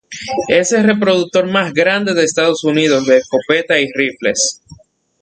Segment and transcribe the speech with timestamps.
[0.47, 4.59] Es el productor más grande de Estados Unidos de escopetas y rifles.